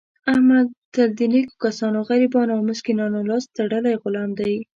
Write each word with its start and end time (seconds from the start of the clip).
احمد 0.31 0.67
تل 0.93 1.09
د 1.17 1.19
نېکو 1.31 1.53
کسانو، 1.65 1.97
غریبانو 2.09 2.51
او 2.55 2.61
مسکینانو 2.69 3.27
لاس 3.29 3.43
تړلی 3.57 3.93
غلام 4.01 4.29
دی. 4.39 4.53